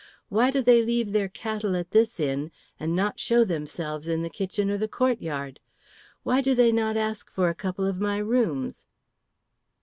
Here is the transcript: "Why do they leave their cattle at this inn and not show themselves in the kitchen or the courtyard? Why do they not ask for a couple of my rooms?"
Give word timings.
"Why 0.29 0.49
do 0.49 0.63
they 0.63 0.81
leave 0.83 1.11
their 1.11 1.29
cattle 1.29 1.75
at 1.75 1.91
this 1.91 2.19
inn 2.19 2.49
and 2.79 2.95
not 2.95 3.19
show 3.19 3.43
themselves 3.43 4.07
in 4.07 4.23
the 4.23 4.31
kitchen 4.31 4.71
or 4.71 4.79
the 4.79 4.87
courtyard? 4.87 5.59
Why 6.23 6.41
do 6.41 6.55
they 6.55 6.71
not 6.71 6.97
ask 6.97 7.29
for 7.29 7.49
a 7.49 7.53
couple 7.53 7.85
of 7.85 8.01
my 8.01 8.17
rooms?" 8.17 8.87